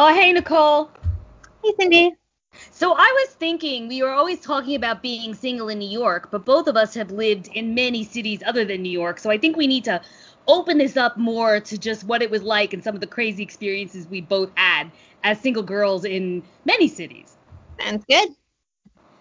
Oh, 0.00 0.14
hey, 0.14 0.32
Nicole. 0.32 0.92
Hey, 1.64 1.72
Cindy. 1.76 2.14
So 2.70 2.92
I 2.92 3.26
was 3.26 3.34
thinking 3.34 3.88
we 3.88 4.00
were 4.00 4.12
always 4.12 4.40
talking 4.40 4.76
about 4.76 5.02
being 5.02 5.34
single 5.34 5.68
in 5.68 5.80
New 5.80 5.88
York, 5.90 6.30
but 6.30 6.44
both 6.44 6.68
of 6.68 6.76
us 6.76 6.94
have 6.94 7.10
lived 7.10 7.48
in 7.48 7.74
many 7.74 8.04
cities 8.04 8.40
other 8.46 8.64
than 8.64 8.80
New 8.82 8.92
York. 8.92 9.18
So 9.18 9.28
I 9.28 9.38
think 9.38 9.56
we 9.56 9.66
need 9.66 9.82
to 9.84 10.00
open 10.46 10.78
this 10.78 10.96
up 10.96 11.16
more 11.16 11.58
to 11.58 11.76
just 11.76 12.04
what 12.04 12.22
it 12.22 12.30
was 12.30 12.44
like 12.44 12.72
and 12.72 12.82
some 12.82 12.94
of 12.94 13.00
the 13.00 13.08
crazy 13.08 13.42
experiences 13.42 14.06
we 14.06 14.20
both 14.20 14.52
had 14.54 14.92
as 15.24 15.40
single 15.40 15.64
girls 15.64 16.04
in 16.04 16.44
many 16.64 16.86
cities. 16.86 17.36
Sounds 17.80 18.04
good. 18.08 18.28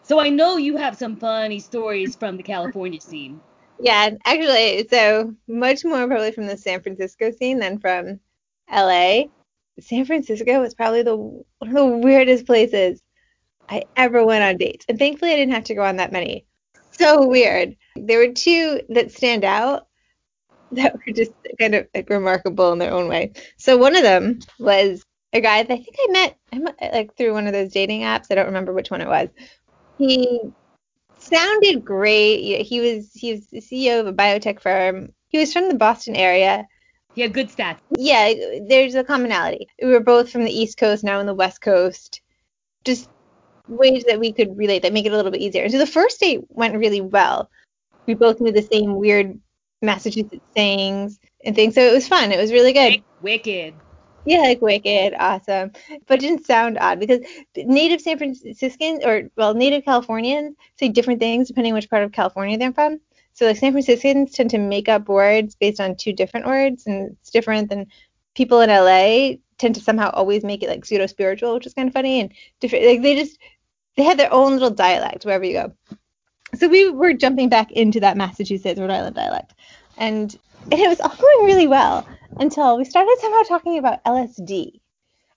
So 0.03 0.19
I 0.19 0.29
know 0.29 0.57
you 0.57 0.77
have 0.77 0.95
some 0.95 1.15
funny 1.15 1.59
stories 1.59 2.15
from 2.15 2.37
the 2.37 2.43
California 2.43 3.01
scene. 3.01 3.41
Yeah, 3.79 4.11
actually, 4.25 4.87
so 4.89 5.33
much 5.47 5.83
more 5.83 6.05
probably 6.05 6.33
from 6.33 6.45
the 6.45 6.55
San 6.55 6.83
Francisco 6.83 7.31
scene 7.31 7.57
than 7.57 7.79
from 7.79 8.19
LA. 8.71 9.23
San 9.79 10.05
Francisco 10.05 10.59
was 10.61 10.73
probably 10.73 11.03
the 11.03 11.15
one 11.15 11.45
of 11.61 11.73
the 11.73 11.85
weirdest 11.85 12.45
places 12.45 13.01
I 13.69 13.83
ever 13.95 14.25
went 14.25 14.43
on 14.43 14.57
dates. 14.57 14.85
And 14.89 14.97
thankfully 14.97 15.31
I 15.31 15.35
didn't 15.35 15.53
have 15.53 15.65
to 15.65 15.75
go 15.75 15.83
on 15.83 15.97
that 15.97 16.11
many. 16.11 16.45
So 16.91 17.27
weird. 17.27 17.75
There 17.95 18.19
were 18.19 18.33
two 18.33 18.81
that 18.89 19.11
stand 19.11 19.43
out 19.43 19.87
that 20.71 20.93
were 20.93 21.13
just 21.13 21.31
kind 21.59 21.75
of 21.75 21.87
like 21.93 22.09
remarkable 22.09 22.73
in 22.73 22.79
their 22.79 22.91
own 22.91 23.07
way. 23.07 23.33
So 23.57 23.77
one 23.77 23.95
of 23.95 24.03
them 24.03 24.39
was 24.59 25.05
a 25.33 25.41
guy 25.41 25.63
that 25.63 25.73
I 25.73 25.77
think 25.77 25.95
I 25.99 26.11
met 26.59 26.75
like 26.93 27.15
through 27.15 27.33
one 27.33 27.47
of 27.47 27.53
those 27.53 27.71
dating 27.71 28.01
apps. 28.01 28.25
I 28.31 28.35
don't 28.35 28.47
remember 28.47 28.73
which 28.73 28.91
one 28.91 29.01
it 29.01 29.07
was. 29.07 29.29
He 29.97 30.41
sounded 31.19 31.83
great. 31.83 32.63
He 32.63 32.79
was 32.79 33.11
he 33.13 33.33
was 33.33 33.47
the 33.47 33.61
CEO 33.61 33.99
of 33.99 34.07
a 34.07 34.13
biotech 34.13 34.59
firm. 34.61 35.09
He 35.29 35.37
was 35.37 35.53
from 35.53 35.69
the 35.69 35.75
Boston 35.75 36.15
area. 36.15 36.65
Had 37.17 37.33
good 37.33 37.49
stats. 37.49 37.79
Yeah, 37.97 38.33
there's 38.67 38.95
a 38.95 39.03
commonality. 39.03 39.67
We 39.81 39.89
were 39.89 39.99
both 39.99 40.31
from 40.31 40.43
the 40.43 40.51
East 40.51 40.77
Coast, 40.77 41.03
now 41.03 41.19
in 41.19 41.25
the 41.25 41.33
West 41.33 41.61
Coast. 41.61 42.21
Just 42.85 43.09
ways 43.67 44.03
that 44.07 44.19
we 44.19 44.31
could 44.31 44.57
relate 44.57 44.81
that 44.83 44.93
make 44.93 45.05
it 45.05 45.11
a 45.11 45.15
little 45.15 45.31
bit 45.31 45.41
easier. 45.41 45.67
So 45.69 45.77
the 45.77 45.85
first 45.87 46.19
date 46.19 46.41
went 46.49 46.77
really 46.77 47.01
well. 47.01 47.49
We 48.05 48.13
both 48.13 48.39
knew 48.39 48.51
the 48.51 48.61
same 48.61 48.95
weird 48.95 49.37
Massachusetts 49.81 50.45
sayings 50.55 51.19
and 51.43 51.55
things, 51.55 51.75
so 51.75 51.81
it 51.81 51.93
was 51.93 52.07
fun. 52.07 52.31
It 52.31 52.39
was 52.39 52.51
really 52.51 52.73
good. 52.73 53.03
Wicked. 53.21 53.73
Yeah, 54.25 54.39
like 54.39 54.61
wicked, 54.61 55.13
awesome. 55.17 55.71
But 56.05 56.19
it 56.19 56.27
didn't 56.27 56.45
sound 56.45 56.77
odd 56.79 56.99
because 56.99 57.21
native 57.55 58.01
San 58.01 58.17
Franciscans 58.17 59.03
or 59.05 59.29
well, 59.37 59.53
native 59.53 59.85
Californians 59.85 60.55
say 60.77 60.89
different 60.89 61.19
things 61.19 61.47
depending 61.47 61.73
which 61.73 61.89
part 61.89 62.03
of 62.03 62.11
California 62.11 62.57
they're 62.57 62.73
from. 62.73 62.99
So 63.37 63.45
like 63.45 63.57
San 63.57 63.71
Franciscans 63.71 64.31
tend 64.31 64.49
to 64.49 64.57
make 64.57 64.89
up 64.89 65.07
words 65.07 65.53
based 65.53 65.79
on 65.79 65.95
two 65.95 66.11
different 66.11 66.47
words, 66.47 66.87
and 66.87 67.11
it's 67.11 67.29
different 67.29 67.69
than 67.69 67.85
people 68.33 68.61
in 68.61 68.71
LA 68.71 69.35
tend 69.59 69.75
to 69.75 69.81
somehow 69.81 70.09
always 70.09 70.43
make 70.43 70.63
it 70.63 70.69
like 70.69 70.83
pseudo 70.83 71.05
spiritual, 71.05 71.53
which 71.53 71.67
is 71.67 71.75
kind 71.75 71.87
of 71.87 71.93
funny 71.93 72.19
and 72.19 72.33
different. 72.59 72.85
Like 72.85 73.03
they 73.03 73.13
just 73.13 73.37
they 73.95 74.01
have 74.01 74.17
their 74.17 74.33
own 74.33 74.53
little 74.53 74.71
dialect 74.71 75.23
wherever 75.23 75.43
you 75.43 75.53
go. 75.53 75.73
So 76.55 76.67
we 76.67 76.89
were 76.89 77.13
jumping 77.13 77.47
back 77.47 77.71
into 77.71 77.99
that 77.99 78.17
Massachusetts 78.17 78.79
Rhode 78.79 78.89
Island 78.89 79.15
dialect, 79.15 79.53
and 79.97 80.35
it 80.71 80.89
was 80.89 80.99
all 80.99 81.15
going 81.15 81.45
really 81.45 81.67
well 81.67 82.07
until 82.39 82.75
we 82.75 82.85
started 82.85 83.17
somehow 83.21 83.43
talking 83.43 83.77
about 83.77 84.03
LSD. 84.03 84.79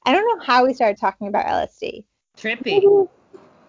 I 0.06 0.12
don't 0.14 0.26
know 0.38 0.42
how 0.42 0.64
we 0.64 0.72
started 0.72 0.98
talking 0.98 1.28
about 1.28 1.44
LSD. 1.44 2.04
Trippy. 2.38 3.08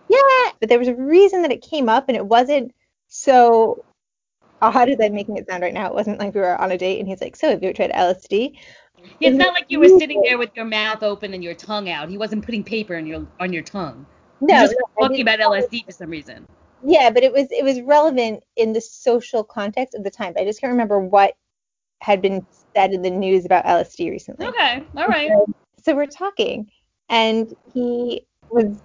Yeah, 0.07 0.51
but 0.61 0.69
there 0.69 0.79
was 0.79 0.87
a 0.87 0.95
reason 0.95 1.41
that 1.41 1.51
it 1.51 1.61
came 1.61 1.89
up, 1.89 2.07
and 2.07 2.15
it 2.15 2.25
wasn't 2.25 2.73
so 3.09 3.83
odd 4.61 4.89
as 4.89 4.99
I'm 5.01 5.13
making 5.13 5.37
it 5.37 5.47
sound 5.49 5.63
right 5.63 5.73
now. 5.73 5.87
It 5.87 5.93
wasn't 5.93 6.19
like 6.19 6.33
we 6.33 6.41
were 6.41 6.59
on 6.59 6.71
a 6.71 6.77
date, 6.77 6.99
and 6.99 7.07
he's 7.07 7.21
like, 7.21 7.35
"So, 7.35 7.49
have 7.49 7.61
you 7.61 7.69
ever 7.69 7.75
tried 7.75 7.91
LSD?" 7.91 8.55
Yeah, 9.19 9.29
it's 9.29 9.37
not 9.37 9.53
like 9.53 9.65
you 9.69 9.79
were 9.79 9.89
sitting 9.99 10.21
there 10.21 10.37
with 10.37 10.51
your 10.55 10.65
mouth 10.65 11.03
open 11.03 11.33
and 11.33 11.43
your 11.43 11.55
tongue 11.55 11.89
out. 11.89 12.09
He 12.09 12.17
wasn't 12.17 12.45
putting 12.45 12.63
paper 12.63 12.95
in 12.95 13.05
your 13.05 13.25
on 13.39 13.51
your 13.51 13.63
tongue. 13.63 14.05
No, 14.41 14.55
He 14.55 14.61
was 14.61 14.71
no, 14.71 15.07
talking 15.07 15.21
about 15.21 15.39
LSD 15.39 15.85
for 15.85 15.91
some 15.91 16.09
reason. 16.09 16.45
Yeah, 16.83 17.09
but 17.11 17.23
it 17.23 17.31
was 17.31 17.47
it 17.51 17.63
was 17.63 17.81
relevant 17.81 18.43
in 18.55 18.73
the 18.73 18.81
social 18.81 19.43
context 19.43 19.95
of 19.95 20.03
the 20.03 20.11
time. 20.11 20.33
I 20.37 20.45
just 20.45 20.59
can't 20.59 20.71
remember 20.71 20.99
what 20.99 21.35
had 21.99 22.21
been 22.21 22.45
said 22.75 22.93
in 22.93 23.01
the 23.01 23.11
news 23.11 23.45
about 23.45 23.65
LSD 23.65 24.09
recently. 24.09 24.47
Okay, 24.47 24.83
all 24.97 25.07
right. 25.07 25.31
So 25.83 25.95
we're 25.95 26.07
talking, 26.07 26.69
and 27.09 27.53
he 27.73 28.25
was 28.49 28.81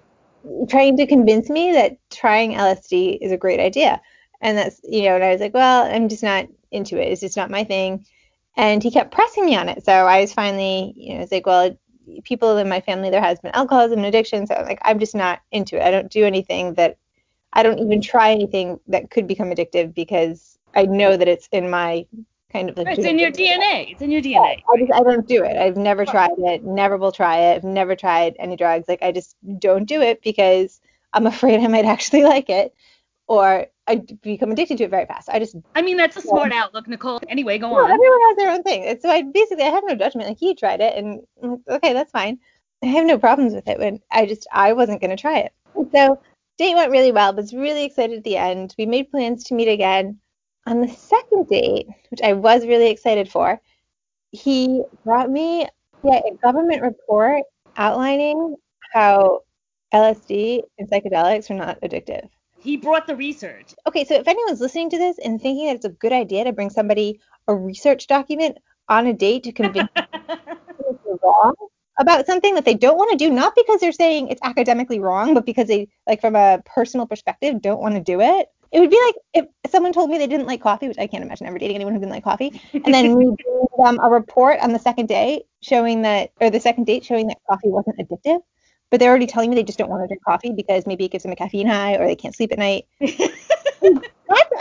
trying 0.68 0.96
to 0.98 1.06
convince 1.06 1.48
me 1.48 1.72
that 1.72 1.96
trying 2.10 2.52
LSD 2.52 3.18
is 3.20 3.32
a 3.32 3.36
great 3.36 3.60
idea. 3.60 4.00
And 4.40 4.58
that's, 4.58 4.80
you 4.84 5.02
know, 5.02 5.16
and 5.16 5.24
I 5.24 5.32
was 5.32 5.40
like, 5.40 5.54
well, 5.54 5.84
I'm 5.84 6.08
just 6.08 6.22
not 6.22 6.46
into 6.70 7.00
it. 7.00 7.10
It's 7.10 7.20
just 7.20 7.36
not 7.36 7.50
my 7.50 7.64
thing. 7.64 8.04
And 8.56 8.82
he 8.82 8.90
kept 8.90 9.12
pressing 9.12 9.44
me 9.46 9.56
on 9.56 9.68
it. 9.68 9.84
So 9.84 9.92
I 9.92 10.20
was 10.20 10.32
finally, 10.32 10.94
you 10.96 11.14
know, 11.14 11.22
it's 11.22 11.32
like, 11.32 11.46
well, 11.46 11.76
people 12.24 12.56
in 12.56 12.68
my 12.68 12.80
family, 12.80 13.10
there 13.10 13.20
has 13.22 13.40
been 13.40 13.54
alcoholism 13.54 13.98
and 13.98 14.06
addiction. 14.06 14.46
So 14.46 14.54
I'm 14.54 14.66
like, 14.66 14.80
I'm 14.82 14.98
just 14.98 15.14
not 15.14 15.40
into 15.50 15.76
it. 15.76 15.82
I 15.82 15.90
don't 15.90 16.10
do 16.10 16.24
anything 16.24 16.74
that, 16.74 16.98
I 17.52 17.62
don't 17.62 17.78
even 17.78 18.02
try 18.02 18.30
anything 18.30 18.80
that 18.88 19.10
could 19.10 19.26
become 19.26 19.50
addictive 19.50 19.94
because 19.94 20.58
I 20.74 20.84
know 20.84 21.16
that 21.16 21.26
it's 21.26 21.48
in 21.52 21.70
my 21.70 22.06
kind 22.52 22.68
of 22.68 22.76
like. 22.76 22.86
It's 22.90 23.04
in 23.04 23.18
your 23.18 23.30
DNA. 23.30 23.92
It's 23.92 24.02
in 24.02 24.10
your 24.10 24.20
DNA. 24.20 24.62
I 24.68 24.78
just 24.78 24.92
I 24.92 25.02
don't 25.02 25.26
do 25.26 25.42
it. 25.42 25.56
I've 25.56 25.76
never 25.76 26.04
tried 26.04 26.32
it. 26.38 26.62
Never 26.64 26.96
will 26.96 27.12
try 27.12 27.38
it. 27.38 27.56
I've 27.56 27.64
never 27.64 27.96
tried 27.96 28.36
any 28.38 28.56
drugs. 28.56 28.88
Like 28.88 29.02
I 29.02 29.12
just 29.12 29.36
don't 29.58 29.86
do 29.86 30.02
it 30.02 30.22
because 30.22 30.80
I'm 31.12 31.26
afraid 31.26 31.60
I 31.60 31.66
might 31.66 31.84
actually 31.96 32.24
like 32.24 32.50
it, 32.50 32.74
or 33.26 33.66
I 33.88 34.02
become 34.22 34.50
addicted 34.50 34.78
to 34.78 34.84
it 34.84 34.90
very 34.90 35.06
fast. 35.06 35.28
I 35.28 35.38
just 35.38 35.56
I 35.74 35.82
mean, 35.82 35.96
that's 35.96 36.16
a 36.16 36.20
smart 36.20 36.52
outlook, 36.52 36.88
Nicole. 36.88 37.20
Anyway, 37.28 37.58
go 37.58 37.72
well, 37.72 37.84
on. 37.84 37.90
everyone 37.90 38.20
has 38.28 38.36
their 38.36 38.50
own 38.50 38.62
thing. 38.62 38.84
And 38.84 39.00
so 39.00 39.08
I 39.08 39.22
basically 39.22 39.64
I 39.64 39.68
have 39.68 39.84
no 39.86 39.94
judgment. 39.94 40.28
Like 40.28 40.38
he 40.38 40.54
tried 40.54 40.80
it, 40.80 40.94
and 40.96 41.20
like, 41.40 41.60
okay, 41.68 41.92
that's 41.92 42.10
fine. 42.10 42.38
I 42.82 42.86
have 42.86 43.06
no 43.06 43.18
problems 43.18 43.54
with 43.54 43.68
it. 43.68 43.78
But 43.78 43.94
I 44.10 44.26
just 44.26 44.46
I 44.52 44.72
wasn't 44.72 45.00
gonna 45.00 45.16
try 45.16 45.38
it. 45.38 45.52
And 45.74 45.90
so 45.92 46.20
date 46.58 46.74
went 46.74 46.90
really 46.90 47.12
well. 47.12 47.32
But 47.32 47.42
was 47.42 47.54
really 47.54 47.84
excited 47.84 48.18
at 48.18 48.24
the 48.24 48.36
end. 48.36 48.74
We 48.76 48.86
made 48.86 49.10
plans 49.10 49.44
to 49.44 49.54
meet 49.54 49.68
again. 49.68 50.18
On 50.66 50.80
the 50.80 50.88
second 50.88 51.46
date, 51.48 51.86
which 52.10 52.20
I 52.22 52.32
was 52.32 52.66
really 52.66 52.90
excited 52.90 53.30
for, 53.30 53.60
he 54.32 54.82
brought 55.04 55.30
me 55.30 55.68
yeah, 56.02 56.20
a 56.26 56.34
government 56.42 56.82
report 56.82 57.42
outlining 57.76 58.56
how 58.92 59.42
LSD 59.94 60.62
and 60.78 60.90
psychedelics 60.90 61.50
are 61.50 61.54
not 61.54 61.80
addictive. 61.82 62.28
He 62.66 62.76
brought 62.76 63.06
the 63.06 63.14
research. 63.14 63.76
Okay, 63.86 64.04
so 64.04 64.14
if 64.14 64.26
anyone's 64.26 64.60
listening 64.60 64.90
to 64.90 64.98
this 64.98 65.18
and 65.24 65.40
thinking 65.40 65.66
that 65.66 65.76
it's 65.76 65.84
a 65.84 65.90
good 65.90 66.12
idea 66.12 66.42
to 66.42 66.52
bring 66.52 66.68
somebody 66.68 67.20
a 67.46 67.54
research 67.54 68.08
document 68.08 68.58
on 68.88 69.06
a 69.06 69.12
date 69.12 69.44
to 69.44 69.52
convince 69.52 69.88
them 69.94 71.18
wrong 71.22 71.54
about 72.00 72.26
something 72.26 72.56
that 72.56 72.64
they 72.64 72.74
don't 72.74 72.96
want 72.96 73.12
to 73.12 73.16
do, 73.16 73.30
not 73.30 73.54
because 73.54 73.80
they're 73.80 73.92
saying 73.92 74.26
it's 74.26 74.42
academically 74.42 74.98
wrong, 74.98 75.32
but 75.32 75.46
because 75.46 75.68
they, 75.68 75.86
like, 76.08 76.20
from 76.20 76.34
a 76.34 76.60
personal 76.66 77.06
perspective, 77.06 77.62
don't 77.62 77.80
want 77.80 77.94
to 77.94 78.00
do 78.00 78.20
it. 78.20 78.48
It 78.72 78.80
would 78.80 78.90
be 78.90 79.00
like 79.06 79.14
if 79.32 79.70
someone 79.70 79.92
told 79.92 80.10
me 80.10 80.18
they 80.18 80.26
didn't 80.26 80.48
like 80.48 80.60
coffee, 80.60 80.88
which 80.88 80.98
I 80.98 81.06
can't 81.06 81.22
imagine 81.22 81.46
ever 81.46 81.58
dating 81.58 81.76
anyone 81.76 81.94
who 81.94 82.00
didn't 82.00 82.12
like 82.12 82.24
coffee, 82.24 82.60
and 82.72 82.92
then 82.92 83.16
we 83.16 83.26
gave 83.26 83.84
them 83.84 84.00
a 84.02 84.10
report 84.10 84.58
on 84.60 84.72
the 84.72 84.80
second 84.80 85.06
day 85.06 85.44
showing 85.62 86.02
that, 86.02 86.32
or 86.40 86.50
the 86.50 86.58
second 86.58 86.84
date 86.84 87.04
showing 87.04 87.28
that 87.28 87.38
coffee 87.48 87.68
wasn't 87.68 87.96
addictive, 87.98 88.40
but 88.90 89.00
they're 89.00 89.10
already 89.10 89.26
telling 89.26 89.50
me 89.50 89.56
they 89.56 89.62
just 89.62 89.78
don't 89.78 89.90
want 89.90 90.02
to 90.02 90.06
drink 90.06 90.22
coffee 90.24 90.52
because 90.52 90.86
maybe 90.86 91.04
it 91.04 91.10
gives 91.10 91.22
them 91.22 91.32
a 91.32 91.36
caffeine 91.36 91.66
high 91.66 91.96
or 91.96 92.06
they 92.06 92.16
can't 92.16 92.34
sleep 92.34 92.52
at 92.52 92.58
night. 92.58 92.86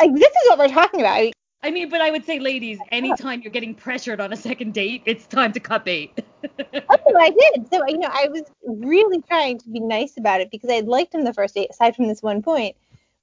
Like, 0.06 0.13
this 0.13 0.30
is 0.30 0.50
what 0.50 0.59
we're 0.59 0.68
talking 0.68 1.00
about. 1.00 1.31
I- 1.63 1.72
mean, 1.72 1.90
but 1.90 2.00
I 2.00 2.12
would 2.12 2.25
say, 2.25 2.40
ladies, 2.40 2.78
anytime 2.91 3.41
you're 3.41 3.52
getting 3.52 3.74
pressured 3.74 4.22
on 4.22 4.31
a 4.31 4.35
second 4.35 4.75
date, 4.75 5.02
it's 5.08 5.25
time 5.25 5.52
to 5.53 5.59
cut 5.59 5.84
bait. 5.84 6.12
What 6.41 7.02
oh, 7.08 7.18
I 7.19 7.31
did. 7.31 7.68
So, 7.72 7.84
you 7.88 7.97
know, 7.97 8.09
I 8.12 8.28
was 8.28 8.44
really 8.64 9.19
trying 9.24 9.58
to 9.59 9.69
be 9.69 9.80
nice 9.80 10.16
about 10.18 10.41
it 10.41 10.52
because 10.52 10.69
I 10.69 10.75
had 10.75 10.88
liked 10.88 11.16
him 11.16 11.24
the 11.24 11.34
first 11.34 11.56
date, 11.56 11.72
aside 11.72 11.96
from 11.96 12.08
this 12.08 12.22
one 12.22 12.44
point. 12.44 12.75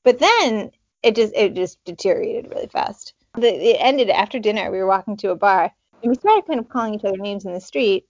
But 0.03 0.19
then 0.19 0.73
it 1.05 1.15
just 1.15 1.33
it 1.37 1.55
just 1.55 1.83
deteriorated 1.85 2.51
really 2.51 2.67
fast. 2.67 3.15
The, 3.35 3.47
it 3.47 3.77
ended 3.79 4.11
after 4.11 4.41
dinner. 4.41 4.73
We 4.73 4.79
were 4.79 4.87
walking 4.87 5.17
to 5.19 5.31
a 5.31 5.37
bar 5.37 5.73
and 6.03 6.11
we 6.11 6.17
started 6.17 6.47
kind 6.47 6.59
of 6.59 6.69
calling 6.69 6.95
each 6.95 7.05
other 7.05 7.17
names 7.17 7.45
in 7.45 7.53
the 7.53 7.61
street. 7.61 8.07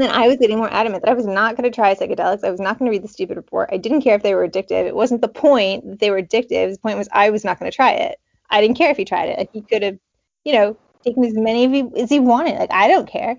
Then 0.00 0.10
I 0.10 0.28
was 0.28 0.36
getting 0.36 0.58
more 0.58 0.72
adamant 0.72 1.04
that 1.04 1.10
I 1.10 1.14
was 1.14 1.26
not 1.26 1.56
going 1.56 1.70
to 1.70 1.74
try 1.74 1.94
psychedelics. 1.94 2.44
I 2.44 2.50
was 2.50 2.60
not 2.60 2.78
going 2.78 2.90
to 2.90 2.96
read 2.96 3.04
the 3.04 3.08
stupid 3.08 3.36
report. 3.36 3.68
I 3.72 3.76
didn't 3.76 4.02
care 4.02 4.16
if 4.16 4.22
they 4.22 4.34
were 4.34 4.46
addictive. 4.48 4.86
It 4.86 4.94
wasn't 4.94 5.20
the 5.20 5.28
point 5.28 5.86
that 5.88 5.98
they 5.98 6.10
were 6.10 6.22
addictive. 6.22 6.72
The 6.72 6.78
point 6.82 6.98
was 6.98 7.08
I 7.12 7.30
was 7.30 7.44
not 7.44 7.58
going 7.58 7.70
to 7.70 7.74
try 7.74 7.92
it. 7.92 8.18
I 8.48 8.60
didn't 8.60 8.76
care 8.76 8.90
if 8.90 8.96
he 8.96 9.04
tried 9.04 9.28
it. 9.28 9.38
Like 9.38 9.50
he 9.52 9.60
could 9.60 9.82
have, 9.82 9.98
you 10.44 10.54
know, 10.54 10.76
taken 11.04 11.24
as 11.24 11.34
many 11.34 11.64
of 11.64 11.72
you 11.72 11.92
as 11.96 12.08
he 12.08 12.18
wanted. 12.18 12.58
Like 12.58 12.72
I 12.72 12.88
don't 12.88 13.08
care. 13.08 13.36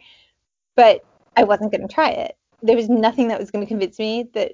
But 0.76 1.04
I 1.36 1.44
wasn't 1.44 1.72
going 1.72 1.88
to 1.88 1.94
try 1.94 2.10
it. 2.10 2.38
There 2.62 2.76
was 2.76 2.90
nothing 2.90 3.30
that 3.30 3.40
was 3.40 3.50
going 3.50 3.66
to 3.66 3.70
convince 3.70 3.98
me 3.98 4.30
that 4.34 4.54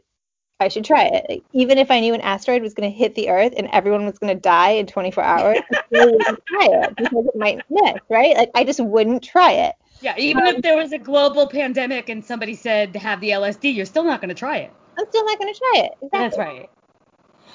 I 0.59 0.69
should 0.69 0.85
try 0.85 1.03
it. 1.05 1.25
Like, 1.29 1.43
even 1.53 1.77
if 1.77 1.91
I 1.91 1.99
knew 1.99 2.13
an 2.13 2.21
asteroid 2.21 2.61
was 2.61 2.73
going 2.73 2.89
to 2.89 2.97
hit 2.97 3.15
the 3.15 3.29
Earth 3.29 3.53
and 3.57 3.67
everyone 3.71 4.05
was 4.05 4.17
going 4.17 4.33
to 4.33 4.41
die 4.41 4.71
in 4.71 4.87
24 4.87 5.23
hours, 5.23 5.57
I 5.73 6.05
wouldn't 6.05 6.45
try 6.47 6.67
it 6.71 6.95
because 6.95 7.25
it 7.25 7.35
might 7.35 7.61
miss, 7.69 7.99
right? 8.09 8.35
Like 8.35 8.51
I 8.55 8.63
just 8.63 8.79
wouldn't 8.79 9.23
try 9.23 9.51
it. 9.51 9.75
Yeah, 10.01 10.15
even 10.17 10.45
if 10.45 10.55
um, 10.55 10.61
there 10.61 10.77
was 10.77 10.91
a 10.91 10.97
global 10.97 11.47
pandemic 11.47 12.09
and 12.09 12.23
somebody 12.23 12.53
said 12.53 12.93
to 12.93 12.99
have 12.99 13.19
the 13.21 13.29
LSD, 13.29 13.73
you're 13.73 13.85
still 13.85 14.03
not 14.03 14.21
going 14.21 14.29
to 14.29 14.35
try 14.35 14.57
it. 14.57 14.73
I'm 14.97 15.05
still 15.09 15.25
not 15.25 15.39
going 15.39 15.53
to 15.53 15.59
try 15.59 15.83
it. 15.85 15.91
Exactly. 16.01 16.19
That's 16.19 16.37
right. 16.37 16.69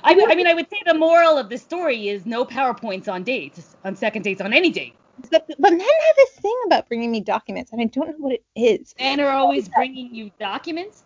I, 0.04 0.26
I 0.28 0.34
mean, 0.34 0.46
I 0.46 0.54
would 0.54 0.68
say 0.68 0.80
the 0.84 0.94
moral 0.94 1.38
of 1.38 1.48
the 1.48 1.58
story 1.58 2.08
is 2.08 2.26
no 2.26 2.44
PowerPoints 2.44 3.08
on 3.08 3.22
dates, 3.22 3.76
on 3.84 3.94
second 3.94 4.22
dates, 4.22 4.40
on 4.40 4.52
any 4.52 4.70
date. 4.70 4.94
But, 5.30 5.46
but 5.58 5.70
men 5.70 5.80
have 5.80 6.16
this 6.16 6.30
thing 6.40 6.58
about 6.66 6.88
bringing 6.88 7.10
me 7.12 7.20
documents, 7.20 7.70
and 7.70 7.80
I 7.80 7.84
don't 7.84 8.08
know 8.08 8.14
what 8.18 8.32
it 8.32 8.42
is. 8.56 8.94
Men 8.98 9.20
are 9.20 9.30
always 9.30 9.68
bringing 9.68 10.14
you 10.14 10.30
documents. 10.40 11.04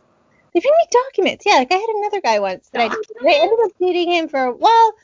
They 0.54 0.60
bring 0.60 0.72
me 0.78 0.88
documents. 0.90 1.44
Yeah, 1.44 1.56
like 1.56 1.72
I 1.72 1.76
had 1.76 1.88
another 1.88 2.20
guy 2.20 2.38
once 2.38 2.70
that 2.70 2.90
oh, 2.90 2.94
I, 2.94 3.28
I 3.28 3.34
ended 3.42 3.58
up 3.64 3.72
dating 3.78 4.12
him 4.12 4.28
for 4.28 4.44
a 4.44 4.52
well. 4.52 4.94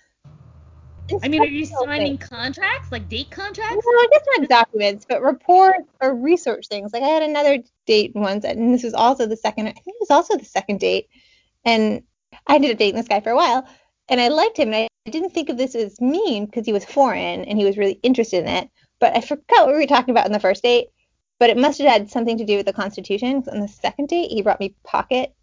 I 1.22 1.28
mean, 1.28 1.42
are 1.42 1.46
you 1.46 1.64
signing 1.64 2.18
things. 2.18 2.28
contracts, 2.28 2.92
like 2.92 3.08
date 3.08 3.30
contracts? 3.30 3.84
No. 3.84 3.98
I 3.98 4.08
guess 4.10 4.22
not 4.38 4.48
documents, 4.48 5.06
but 5.08 5.22
reports 5.22 5.88
or 6.00 6.14
research 6.14 6.68
things. 6.68 6.92
Like 6.92 7.02
I 7.02 7.08
had 7.08 7.22
another 7.22 7.58
date 7.86 8.12
once, 8.14 8.44
and 8.44 8.72
this 8.72 8.82
was 8.82 8.94
also 8.94 9.26
the 9.26 9.36
second. 9.36 9.68
I 9.68 9.72
think 9.72 9.86
it 9.86 10.00
was 10.00 10.10
also 10.10 10.36
the 10.36 10.44
second 10.44 10.80
date, 10.80 11.08
and 11.64 12.02
I 12.46 12.56
ended 12.56 12.70
up 12.70 12.78
dating 12.78 12.96
this 12.96 13.08
guy 13.08 13.20
for 13.20 13.30
a 13.30 13.36
while, 13.36 13.66
and 14.08 14.20
I 14.20 14.28
liked 14.28 14.58
him. 14.58 14.72
And 14.72 14.88
I 15.06 15.10
didn't 15.10 15.30
think 15.30 15.48
of 15.48 15.56
this 15.56 15.74
as 15.74 16.00
mean 16.00 16.46
because 16.46 16.66
he 16.66 16.72
was 16.72 16.84
foreign 16.84 17.44
and 17.44 17.58
he 17.58 17.64
was 17.64 17.76
really 17.76 17.98
interested 18.02 18.44
in 18.44 18.48
it. 18.48 18.70
But 19.00 19.16
I 19.16 19.20
forgot 19.20 19.66
what 19.66 19.74
we 19.74 19.80
were 19.80 19.86
talking 19.86 20.12
about 20.12 20.26
in 20.26 20.32
the 20.32 20.40
first 20.40 20.62
date. 20.62 20.88
But 21.40 21.50
it 21.50 21.56
must 21.56 21.80
have 21.80 21.90
had 21.90 22.10
something 22.10 22.38
to 22.38 22.44
do 22.44 22.56
with 22.56 22.66
the 22.66 22.72
Constitution. 22.72 23.42
on 23.50 23.60
the 23.60 23.66
second 23.66 24.08
date, 24.08 24.30
he 24.30 24.42
brought 24.42 24.60
me 24.60 24.76
pocket 24.84 25.34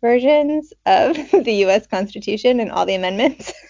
versions 0.00 0.72
of 0.86 1.16
the 1.32 1.52
U.S. 1.66 1.86
Constitution 1.86 2.60
and 2.60 2.70
all 2.70 2.86
the 2.86 2.94
amendments. 2.94 3.52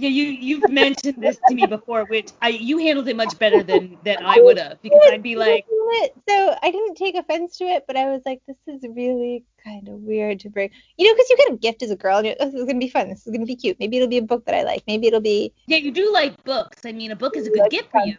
Yeah, 0.00 0.10
you 0.10 0.24
you've 0.26 0.70
mentioned 0.70 1.20
this 1.20 1.40
to 1.48 1.54
me 1.54 1.66
before, 1.66 2.04
which 2.04 2.30
I 2.40 2.50
you 2.50 2.78
handled 2.78 3.08
it 3.08 3.16
much 3.16 3.36
better 3.36 3.64
than 3.64 3.98
than 4.04 4.24
I 4.24 4.38
would 4.40 4.56
have 4.56 4.80
because 4.80 5.00
I'd 5.10 5.24
be 5.24 5.34
like, 5.34 5.66
so 6.28 6.56
I 6.62 6.70
didn't 6.70 6.94
take 6.94 7.16
offense 7.16 7.56
to 7.58 7.64
it, 7.64 7.84
but 7.88 7.96
I 7.96 8.08
was 8.08 8.22
like, 8.24 8.40
this 8.46 8.56
is 8.68 8.80
really 8.88 9.44
kind 9.64 9.88
of 9.88 9.94
weird 9.96 10.38
to 10.40 10.50
bring, 10.50 10.70
you 10.96 11.04
know, 11.04 11.14
because 11.14 11.30
you 11.30 11.36
get 11.36 11.52
a 11.52 11.56
gift 11.56 11.82
as 11.82 11.90
a 11.90 11.96
girl, 11.96 12.18
and 12.18 12.26
you're, 12.26 12.36
oh, 12.38 12.44
this 12.46 12.54
is 12.54 12.64
gonna 12.64 12.78
be 12.78 12.88
fun, 12.88 13.08
this 13.08 13.26
is 13.26 13.32
gonna 13.32 13.44
be 13.44 13.56
cute. 13.56 13.76
Maybe 13.80 13.96
it'll 13.96 14.08
be 14.08 14.18
a 14.18 14.22
book 14.22 14.44
that 14.44 14.54
I 14.54 14.62
like. 14.62 14.84
Maybe 14.86 15.08
it'll 15.08 15.20
be 15.20 15.52
yeah, 15.66 15.78
you 15.78 15.90
do 15.90 16.12
like 16.12 16.44
books. 16.44 16.82
I 16.84 16.92
mean, 16.92 17.10
a 17.10 17.16
book 17.16 17.36
is 17.36 17.48
a 17.48 17.50
good 17.50 17.68
gift 17.68 17.90
for 17.90 18.06
you. 18.06 18.16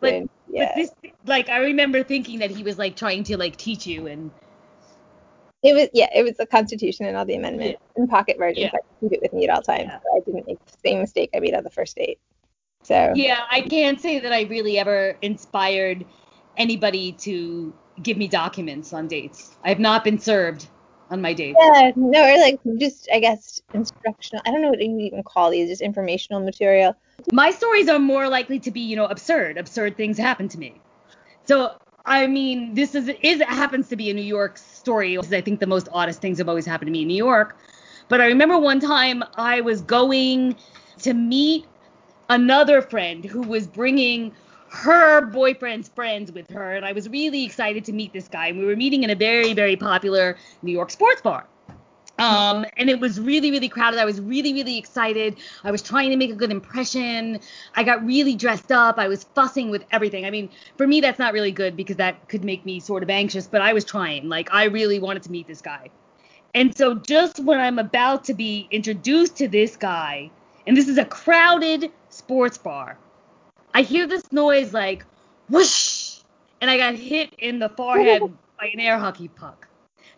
But 0.00 0.28
yeah, 0.50 0.72
this, 0.76 0.90
like, 1.24 1.48
I 1.48 1.58
remember 1.58 2.02
thinking 2.02 2.40
that 2.40 2.50
he 2.50 2.62
was 2.62 2.76
like 2.76 2.94
trying 2.94 3.24
to 3.24 3.38
like 3.38 3.56
teach 3.56 3.86
you, 3.86 4.06
and 4.06 4.30
it 5.62 5.74
was 5.74 5.88
yeah, 5.92 6.08
it 6.14 6.22
was 6.22 6.36
the 6.36 6.46
Constitution 6.46 7.06
and 7.06 7.16
all 7.16 7.24
the 7.24 7.36
amendments 7.36 7.80
in 7.96 8.08
pocket 8.08 8.36
versions. 8.38 8.70
Yeah. 8.72 8.78
I 8.78 9.00
keep 9.00 9.12
it 9.12 9.22
with 9.22 9.32
me 9.32 9.44
at 9.48 9.54
all 9.54 9.62
times. 9.62 9.84
Yeah. 9.88 9.98
I 10.14 10.20
didn't 10.20 10.46
make 10.46 10.64
the 10.66 10.78
same 10.84 10.98
mistake 11.00 11.30
I 11.34 11.40
made 11.40 11.54
on 11.54 11.64
the 11.64 11.70
first 11.70 11.96
date. 11.96 12.18
So 12.82 13.12
yeah, 13.14 13.40
I 13.50 13.60
can't 13.60 14.00
say 14.00 14.18
that 14.18 14.32
I 14.32 14.42
really 14.42 14.78
ever 14.78 15.16
inspired 15.22 16.04
anybody 16.56 17.12
to 17.12 17.72
give 18.02 18.16
me 18.16 18.26
documents 18.26 18.92
on 18.92 19.06
dates. 19.06 19.56
I 19.64 19.68
have 19.68 19.78
not 19.78 20.02
been 20.02 20.18
served 20.18 20.66
on 21.10 21.20
my 21.20 21.32
dates. 21.32 21.58
Yeah, 21.60 21.92
no, 21.94 22.24
or 22.24 22.38
like 22.40 22.58
just 22.78 23.08
I 23.12 23.20
guess 23.20 23.60
instructional. 23.72 24.42
I 24.46 24.50
don't 24.50 24.62
know 24.62 24.70
what 24.70 24.80
you 24.80 24.98
even 24.98 25.22
call 25.22 25.50
these, 25.50 25.68
just 25.68 25.82
informational 25.82 26.42
material. 26.42 26.96
my 27.32 27.50
stories 27.50 27.88
are 27.88 28.00
more 28.00 28.28
likely 28.28 28.58
to 28.60 28.70
be, 28.70 28.80
you 28.80 28.96
know, 28.96 29.06
absurd. 29.06 29.58
Absurd 29.58 29.96
things 29.96 30.18
happen 30.18 30.48
to 30.48 30.58
me. 30.58 30.80
So, 31.44 31.76
I 32.04 32.26
mean, 32.26 32.74
this 32.74 32.94
is 32.94 33.10
is 33.22 33.40
happens 33.42 33.88
to 33.90 33.96
be 33.96 34.10
a 34.10 34.14
New 34.14 34.22
York 34.22 34.58
story. 34.82 35.16
because 35.16 35.32
I 35.32 35.40
think, 35.40 35.60
the 35.60 35.66
most 35.66 35.88
oddest 35.92 36.20
things 36.20 36.38
have 36.38 36.48
always 36.48 36.66
happened 36.66 36.88
to 36.88 36.92
me 36.92 37.02
in 37.02 37.08
New 37.08 37.22
York. 37.30 37.56
But 38.08 38.20
I 38.20 38.26
remember 38.26 38.58
one 38.58 38.80
time 38.80 39.22
I 39.36 39.60
was 39.60 39.80
going 39.80 40.56
to 40.98 41.14
meet 41.14 41.66
another 42.28 42.82
friend 42.82 43.24
who 43.24 43.42
was 43.42 43.66
bringing 43.66 44.32
her 44.70 45.20
boyfriend's 45.26 45.88
friends 45.88 46.32
with 46.32 46.50
her, 46.50 46.74
and 46.74 46.84
I 46.84 46.92
was 46.92 47.08
really 47.08 47.44
excited 47.44 47.84
to 47.84 47.92
meet 47.92 48.12
this 48.12 48.26
guy. 48.26 48.48
And 48.48 48.58
we 48.58 48.64
were 48.64 48.76
meeting 48.76 49.04
in 49.04 49.10
a 49.10 49.14
very, 49.14 49.52
very 49.52 49.76
popular 49.76 50.36
New 50.62 50.72
York 50.72 50.90
sports 50.90 51.20
bar. 51.20 51.46
Um, 52.22 52.64
and 52.76 52.88
it 52.88 53.00
was 53.00 53.18
really, 53.18 53.50
really 53.50 53.68
crowded. 53.68 53.98
I 53.98 54.04
was 54.04 54.20
really, 54.20 54.52
really 54.52 54.78
excited. 54.78 55.38
I 55.64 55.72
was 55.72 55.82
trying 55.82 56.10
to 56.10 56.16
make 56.16 56.30
a 56.30 56.36
good 56.36 56.52
impression. 56.52 57.40
I 57.74 57.82
got 57.82 58.06
really 58.06 58.36
dressed 58.36 58.70
up. 58.70 58.96
I 58.96 59.08
was 59.08 59.24
fussing 59.24 59.70
with 59.70 59.84
everything. 59.90 60.24
I 60.24 60.30
mean, 60.30 60.48
for 60.76 60.86
me, 60.86 61.00
that's 61.00 61.18
not 61.18 61.32
really 61.32 61.50
good 61.50 61.76
because 61.76 61.96
that 61.96 62.28
could 62.28 62.44
make 62.44 62.64
me 62.64 62.78
sort 62.78 63.02
of 63.02 63.10
anxious, 63.10 63.48
but 63.48 63.60
I 63.60 63.72
was 63.72 63.84
trying. 63.84 64.28
Like, 64.28 64.54
I 64.54 64.64
really 64.64 65.00
wanted 65.00 65.24
to 65.24 65.32
meet 65.32 65.48
this 65.48 65.60
guy. 65.60 65.90
And 66.54 66.76
so, 66.76 66.94
just 66.94 67.40
when 67.40 67.58
I'm 67.58 67.80
about 67.80 68.22
to 68.26 68.34
be 68.34 68.68
introduced 68.70 69.36
to 69.38 69.48
this 69.48 69.76
guy, 69.76 70.30
and 70.64 70.76
this 70.76 70.86
is 70.86 70.98
a 70.98 71.04
crowded 71.04 71.90
sports 72.10 72.56
bar, 72.56 72.98
I 73.74 73.82
hear 73.82 74.06
this 74.06 74.30
noise 74.30 74.72
like 74.72 75.04
whoosh, 75.48 76.20
and 76.60 76.70
I 76.70 76.76
got 76.76 76.94
hit 76.94 77.34
in 77.38 77.58
the 77.58 77.70
forehead 77.70 78.22
by 78.60 78.66
an 78.66 78.78
air 78.78 78.98
hockey 78.98 79.26
puck. 79.26 79.66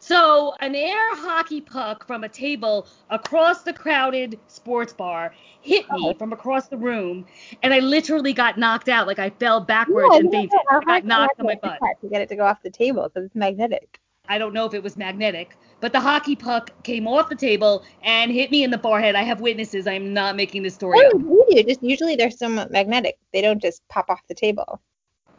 So, 0.06 0.54
an 0.60 0.74
air 0.74 1.16
hockey 1.16 1.62
puck 1.62 2.06
from 2.06 2.24
a 2.24 2.28
table 2.28 2.86
across 3.08 3.62
the 3.62 3.72
crowded 3.72 4.38
sports 4.48 4.92
bar 4.92 5.32
hit 5.62 5.90
me 5.92 6.10
oh. 6.10 6.14
from 6.18 6.34
across 6.34 6.68
the 6.68 6.76
room, 6.76 7.24
and 7.62 7.72
I 7.72 7.78
literally 7.78 8.34
got 8.34 8.58
knocked 8.58 8.90
out. 8.90 9.06
Like 9.06 9.18
I 9.18 9.30
fell 9.30 9.62
backwards 9.62 10.10
Yeah, 10.12 10.18
and 10.18 10.30
fainted. 10.30 10.60
I 10.70 10.80
got 10.84 11.06
knocked 11.06 11.40
on 11.40 11.46
my 11.46 11.54
butt. 11.54 11.78
to 12.02 12.08
get 12.10 12.20
it 12.20 12.28
to 12.28 12.36
go 12.36 12.44
off 12.44 12.62
the 12.62 12.68
table 12.68 13.04
because 13.04 13.24
it's 13.24 13.34
magnetic. 13.34 13.98
I 14.28 14.36
don't 14.36 14.52
know 14.52 14.66
if 14.66 14.74
it 14.74 14.82
was 14.82 14.98
magnetic, 14.98 15.56
but 15.80 15.94
the 15.94 16.00
hockey 16.00 16.36
puck 16.36 16.70
came 16.82 17.08
off 17.08 17.30
the 17.30 17.34
table 17.34 17.82
and 18.02 18.30
hit 18.30 18.50
me 18.50 18.62
in 18.62 18.70
the 18.70 18.78
forehead. 18.78 19.14
I 19.14 19.22
have 19.22 19.40
witnesses. 19.40 19.86
I'm 19.86 20.12
not 20.12 20.36
making 20.36 20.64
this 20.64 20.74
story 20.74 20.98
Oh, 21.00 21.16
up. 21.16 21.46
you. 21.48 21.64
Just 21.64 21.82
usually 21.82 22.14
they're 22.14 22.30
somewhat 22.30 22.70
magnetic. 22.70 23.16
They 23.32 23.40
don't 23.40 23.60
just 23.60 23.80
pop 23.88 24.10
off 24.10 24.20
the 24.28 24.34
table. 24.34 24.82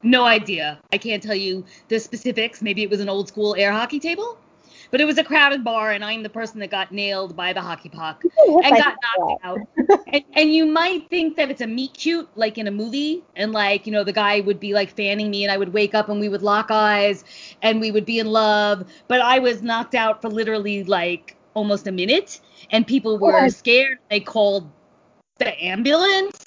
No 0.02 0.26
idea. 0.26 0.80
I 0.92 0.98
can't 0.98 1.22
tell 1.22 1.36
you 1.36 1.64
the 1.88 2.00
specifics. 2.00 2.64
Maybe 2.64 2.82
it 2.82 2.90
was 2.90 3.00
an 3.00 3.10
old 3.10 3.28
school 3.28 3.56
air 3.58 3.72
hockey 3.72 4.00
table, 4.00 4.40
but 4.96 5.02
it 5.02 5.06
was 5.06 5.18
a 5.18 5.26
crowded 5.26 5.62
bar, 5.62 5.92
and 5.92 6.06
I'm 6.06 6.24
the 6.24 6.30
person 6.30 6.62
that 6.62 6.70
got 6.70 6.90
nailed 6.90 7.36
by 7.36 7.52
the 7.52 7.60
hockey 7.60 7.90
puck 7.90 8.24
and 8.48 8.62
like 8.62 8.82
got 8.82 8.96
knocked 9.20 9.44
out. 9.44 9.60
And, 10.08 10.24
and 10.32 10.54
you 10.54 10.66
might 10.66 11.10
think 11.10 11.36
that 11.36 11.52
it's 11.52 11.60
a 11.60 11.68
meet 11.68 11.96
cute, 11.96 12.30
like 12.38 12.58
in 12.58 12.66
a 12.66 12.72
movie, 12.72 13.22
and 13.36 13.52
like 13.52 13.86
you 13.86 13.92
know 13.92 14.06
the 14.06 14.14
guy 14.14 14.40
would 14.40 14.58
be 14.58 14.74
like 14.74 14.96
fanning 14.96 15.30
me, 15.30 15.44
and 15.44 15.52
I 15.52 15.58
would 15.58 15.74
wake 15.74 15.94
up 15.94 16.08
and 16.08 16.18
we 16.22 16.30
would 16.30 16.44
lock 16.44 16.72
eyes, 16.72 17.26
and 17.62 17.82
we 17.82 17.92
would 17.92 18.06
be 18.06 18.20
in 18.20 18.28
love. 18.28 18.90
But 19.10 19.20
I 19.20 19.38
was 19.38 19.62
knocked 19.62 19.96
out 19.96 20.22
for 20.22 20.30
literally 20.30 20.86
like 20.86 21.36
almost 21.56 21.88
a 21.88 21.92
minute, 21.92 22.40
and 22.72 22.88
people 22.88 23.18
were 23.18 23.50
scared. 23.50 23.98
They 24.10 24.22
called 24.22 24.72
the 25.40 25.62
ambulance. 25.62 26.45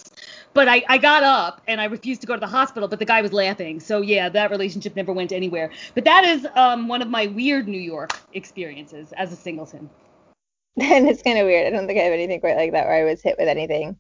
But 0.54 0.68
I, 0.68 0.82
I 0.88 0.98
got 0.98 1.22
up 1.22 1.62
and 1.66 1.80
I 1.80 1.84
refused 1.84 2.20
to 2.22 2.26
go 2.26 2.34
to 2.34 2.40
the 2.40 2.46
hospital, 2.46 2.88
but 2.88 2.98
the 2.98 3.04
guy 3.04 3.22
was 3.22 3.32
laughing. 3.32 3.80
So 3.80 4.00
yeah, 4.00 4.28
that 4.30 4.50
relationship 4.50 4.96
never 4.96 5.12
went 5.12 5.32
anywhere. 5.32 5.70
But 5.94 6.04
that 6.04 6.24
is 6.24 6.46
um, 6.56 6.88
one 6.88 7.02
of 7.02 7.08
my 7.08 7.26
weird 7.26 7.68
New 7.68 7.80
York 7.80 8.10
experiences 8.32 9.12
as 9.12 9.32
a 9.32 9.36
singleton. 9.36 9.88
and 10.80 11.08
it's 11.08 11.22
kind 11.22 11.38
of 11.38 11.46
weird. 11.46 11.66
I 11.66 11.70
don't 11.70 11.86
think 11.86 11.98
I 11.98 12.02
have 12.02 12.12
anything 12.12 12.40
quite 12.40 12.56
like 12.56 12.72
that 12.72 12.86
where 12.86 12.94
I 12.94 13.04
was 13.04 13.22
hit 13.22 13.36
with 13.38 13.48
anything. 13.48 13.96